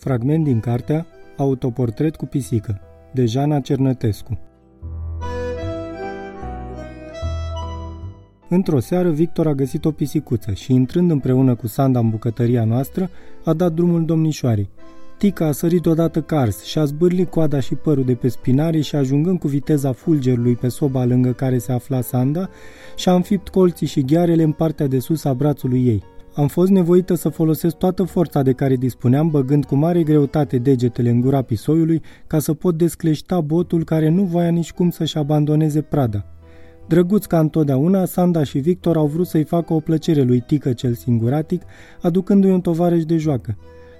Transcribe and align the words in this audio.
Fragment 0.00 0.44
din 0.44 0.60
cartea 0.60 1.06
Autoportret 1.36 2.16
cu 2.16 2.26
pisică, 2.26 2.80
de 3.12 3.24
Jana 3.24 3.60
Cernătescu. 3.60 4.38
Într-o 8.48 8.78
seară, 8.78 9.10
Victor 9.10 9.46
a 9.46 9.54
găsit 9.54 9.84
o 9.84 9.90
pisicuță 9.90 10.52
și, 10.52 10.72
intrând 10.72 11.10
împreună 11.10 11.54
cu 11.54 11.66
Sanda 11.66 11.98
în 11.98 12.10
bucătăria 12.10 12.64
noastră, 12.64 13.10
a 13.44 13.52
dat 13.52 13.72
drumul 13.72 14.04
domnișoarei. 14.04 14.70
Tica 15.18 15.46
a 15.46 15.52
sărit 15.52 15.86
odată 15.86 16.22
cars 16.22 16.62
și 16.62 16.78
a 16.78 16.84
zbârlit 16.84 17.30
coada 17.30 17.60
și 17.60 17.74
părul 17.74 18.04
de 18.04 18.14
pe 18.14 18.28
spinare 18.28 18.80
și 18.80 18.96
ajungând 18.96 19.38
cu 19.38 19.48
viteza 19.48 19.92
fulgerului 19.92 20.54
pe 20.54 20.68
soba 20.68 21.04
lângă 21.04 21.32
care 21.32 21.58
se 21.58 21.72
afla 21.72 22.00
Sanda, 22.00 22.48
și-a 22.96 23.14
înfipt 23.14 23.48
colții 23.48 23.86
și 23.86 24.04
ghearele 24.04 24.42
în 24.42 24.52
partea 24.52 24.86
de 24.86 24.98
sus 24.98 25.24
a 25.24 25.34
brațului 25.34 25.86
ei. 25.86 26.02
Am 26.34 26.46
fost 26.46 26.70
nevoită 26.70 27.14
să 27.14 27.28
folosesc 27.28 27.76
toată 27.76 28.02
forța 28.02 28.42
de 28.42 28.52
care 28.52 28.76
dispuneam, 28.76 29.28
băgând 29.28 29.64
cu 29.64 29.74
mare 29.74 30.02
greutate 30.02 30.58
degetele 30.58 31.10
în 31.10 31.20
gura 31.20 31.42
pisoiului 31.42 32.02
ca 32.26 32.38
să 32.38 32.54
pot 32.54 32.76
descleșta 32.76 33.40
botul 33.40 33.84
care 33.84 34.08
nu 34.08 34.22
voia 34.22 34.48
nici 34.48 34.72
cum 34.72 34.90
să-și 34.90 35.18
abandoneze 35.18 35.80
prada. 35.80 36.24
Drăguț 36.88 37.24
ca 37.24 37.38
întotdeauna, 37.38 38.04
Sanda 38.04 38.44
și 38.44 38.58
Victor 38.58 38.96
au 38.96 39.06
vrut 39.06 39.26
să-i 39.26 39.44
facă 39.44 39.72
o 39.72 39.80
plăcere 39.80 40.22
lui 40.22 40.40
Tică 40.46 40.72
cel 40.72 40.94
singuratic, 40.94 41.62
aducându-i 42.00 42.50
un 42.50 42.60
tovarăș 42.60 43.04
de 43.04 43.16
joacă. 43.16 43.56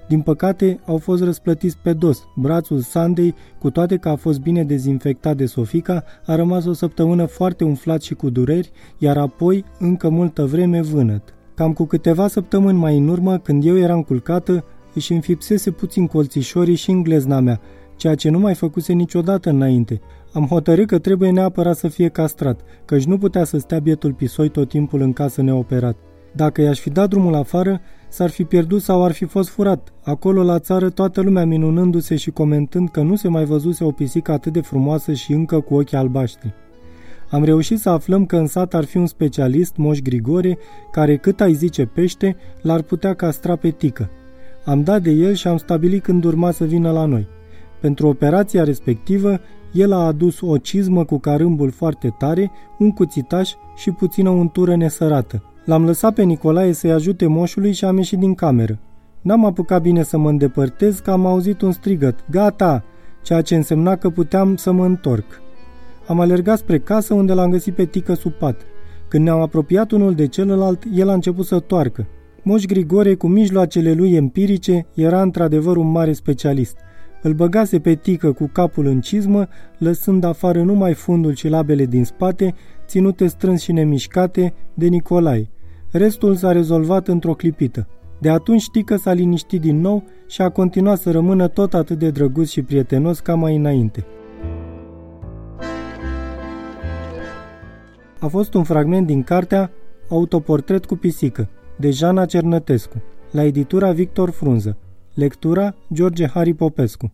Din 0.08 0.20
păcate, 0.20 0.80
au 0.86 0.98
fost 0.98 1.22
răsplătiți 1.22 1.78
pe 1.82 1.92
dos. 1.92 2.24
Brațul 2.36 2.80
Sandei, 2.80 3.34
cu 3.58 3.70
toate 3.70 3.96
că 3.96 4.08
a 4.08 4.16
fost 4.16 4.40
bine 4.40 4.64
dezinfectat 4.64 5.36
de 5.36 5.46
Sofica, 5.46 6.04
a 6.26 6.34
rămas 6.34 6.64
o 6.64 6.72
săptămână 6.72 7.24
foarte 7.24 7.64
umflat 7.64 8.02
și 8.02 8.14
cu 8.14 8.30
dureri, 8.30 8.70
iar 8.98 9.16
apoi, 9.16 9.64
încă 9.78 10.08
multă 10.08 10.44
vreme, 10.44 10.80
vânăt. 10.80 11.34
Cam 11.60 11.72
cu 11.72 11.84
câteva 11.84 12.28
săptămâni 12.28 12.78
mai 12.78 12.98
în 12.98 13.08
urmă, 13.08 13.38
când 13.38 13.64
eu 13.64 13.78
eram 13.78 14.02
culcată, 14.02 14.64
își 14.94 15.12
înfipsese 15.12 15.70
puțin 15.70 16.06
colțișorii 16.06 16.74
și 16.74 16.90
în 16.90 17.02
glezna 17.02 17.40
mea, 17.40 17.60
ceea 17.96 18.14
ce 18.14 18.30
nu 18.30 18.38
mai 18.38 18.54
făcuse 18.54 18.92
niciodată 18.92 19.50
înainte. 19.50 20.00
Am 20.32 20.46
hotărât 20.46 20.86
că 20.86 20.98
trebuie 20.98 21.30
neapărat 21.30 21.76
să 21.76 21.88
fie 21.88 22.08
castrat, 22.08 22.60
căci 22.84 23.04
nu 23.04 23.18
putea 23.18 23.44
să 23.44 23.58
stea 23.58 23.78
bietul 23.78 24.12
pisoi 24.12 24.48
tot 24.48 24.68
timpul 24.68 25.00
în 25.00 25.12
casă 25.12 25.42
neoperat. 25.42 25.96
Dacă 26.32 26.60
i-aș 26.60 26.78
fi 26.78 26.90
dat 26.90 27.08
drumul 27.08 27.34
afară, 27.34 27.80
s-ar 28.08 28.30
fi 28.30 28.44
pierdut 28.44 28.82
sau 28.82 29.04
ar 29.04 29.12
fi 29.12 29.24
fost 29.24 29.48
furat. 29.48 29.92
Acolo 30.02 30.42
la 30.42 30.58
țară 30.58 30.90
toată 30.90 31.20
lumea 31.20 31.44
minunându-se 31.44 32.16
și 32.16 32.30
comentând 32.30 32.88
că 32.88 33.02
nu 33.02 33.16
se 33.16 33.28
mai 33.28 33.44
văzuse 33.44 33.84
o 33.84 33.90
pisică 33.90 34.32
atât 34.32 34.52
de 34.52 34.60
frumoasă 34.60 35.12
și 35.12 35.32
încă 35.32 35.60
cu 35.60 35.74
ochii 35.74 35.96
albaștri. 35.96 36.54
Am 37.30 37.44
reușit 37.44 37.78
să 37.78 37.88
aflăm 37.88 38.26
că 38.26 38.36
în 38.36 38.46
sat 38.46 38.74
ar 38.74 38.84
fi 38.84 38.96
un 38.96 39.06
specialist, 39.06 39.76
Moș 39.76 39.98
Grigore, 39.98 40.58
care 40.90 41.16
cât 41.16 41.40
ai 41.40 41.52
zice 41.52 41.86
pește, 41.86 42.36
l-ar 42.62 42.82
putea 42.82 43.14
castra 43.14 43.56
pe 43.56 43.70
tică. 43.70 44.10
Am 44.64 44.82
dat 44.82 45.02
de 45.02 45.10
el 45.10 45.34
și 45.34 45.48
am 45.48 45.56
stabilit 45.56 46.02
când 46.02 46.24
urma 46.24 46.50
să 46.50 46.64
vină 46.64 46.90
la 46.90 47.04
noi. 47.04 47.26
Pentru 47.80 48.08
operația 48.08 48.64
respectivă, 48.64 49.40
el 49.72 49.92
a 49.92 50.06
adus 50.06 50.40
o 50.40 50.56
cizmă 50.56 51.04
cu 51.04 51.18
carâmbul 51.18 51.70
foarte 51.70 52.14
tare, 52.18 52.50
un 52.78 52.90
cuțitaș 52.90 53.50
și 53.76 53.90
puțină 53.90 54.30
untură 54.30 54.76
nesărată. 54.76 55.42
L-am 55.64 55.84
lăsat 55.84 56.14
pe 56.14 56.22
Nicolae 56.22 56.72
să-i 56.72 56.92
ajute 56.92 57.26
moșului 57.26 57.72
și 57.72 57.84
am 57.84 57.96
ieșit 57.96 58.18
din 58.18 58.34
cameră. 58.34 58.78
N-am 59.20 59.44
apucat 59.44 59.82
bine 59.82 60.02
să 60.02 60.18
mă 60.18 60.28
îndepărtez 60.28 60.98
că 60.98 61.10
am 61.10 61.26
auzit 61.26 61.60
un 61.60 61.72
strigăt, 61.72 62.18
gata, 62.30 62.84
ceea 63.22 63.42
ce 63.42 63.54
însemna 63.54 63.96
că 63.96 64.10
puteam 64.10 64.56
să 64.56 64.72
mă 64.72 64.84
întorc. 64.84 65.40
Am 66.10 66.20
alergat 66.20 66.58
spre 66.58 66.78
casă 66.78 67.14
unde 67.14 67.32
l-am 67.32 67.50
găsit 67.50 67.74
pe 67.74 67.84
tică 67.84 68.14
sub 68.14 68.32
pat. 68.32 68.60
Când 69.08 69.24
ne-am 69.24 69.40
apropiat 69.40 69.90
unul 69.90 70.14
de 70.14 70.26
celălalt, 70.26 70.82
el 70.94 71.08
a 71.08 71.12
început 71.12 71.46
să 71.46 71.58
toarcă. 71.58 72.06
Moș 72.42 72.64
Grigore, 72.64 73.14
cu 73.14 73.26
mijloacele 73.26 73.92
lui 73.92 74.14
empirice, 74.14 74.86
era 74.94 75.22
într-adevăr 75.22 75.76
un 75.76 75.90
mare 75.90 76.12
specialist. 76.12 76.76
Îl 77.22 77.32
băgase 77.32 77.78
pe 77.78 77.94
tică 77.94 78.32
cu 78.32 78.50
capul 78.52 78.86
în 78.86 79.00
cizmă, 79.00 79.48
lăsând 79.78 80.24
afară 80.24 80.62
numai 80.62 80.94
fundul 80.94 81.34
și 81.34 81.48
labele 81.48 81.84
din 81.84 82.04
spate, 82.04 82.54
ținute 82.86 83.26
strâns 83.26 83.60
și 83.60 83.72
nemișcate, 83.72 84.54
de 84.74 84.86
Nicolae. 84.86 85.50
Restul 85.90 86.34
s-a 86.34 86.52
rezolvat 86.52 87.08
într-o 87.08 87.34
clipită. 87.34 87.88
De 88.20 88.28
atunci 88.28 88.70
Tică 88.70 88.96
s-a 88.96 89.12
liniștit 89.12 89.60
din 89.60 89.80
nou 89.80 90.04
și 90.26 90.42
a 90.42 90.48
continuat 90.48 90.98
să 90.98 91.10
rămână 91.10 91.48
tot 91.48 91.74
atât 91.74 91.98
de 91.98 92.10
drăguț 92.10 92.48
și 92.48 92.62
prietenos 92.62 93.20
ca 93.20 93.34
mai 93.34 93.56
înainte. 93.56 94.06
A 98.20 98.26
fost 98.26 98.54
un 98.54 98.64
fragment 98.64 99.06
din 99.06 99.22
cartea 99.22 99.70
Autoportret 100.08 100.84
cu 100.84 100.96
pisică, 100.96 101.48
de 101.76 101.90
Jana 101.90 102.26
Cernătescu, 102.26 103.02
la 103.30 103.44
editura 103.44 103.92
Victor 103.92 104.30
Frunză. 104.30 104.76
Lectura 105.14 105.74
George 105.92 106.26
Hari 106.26 106.54
Popescu 106.54 107.08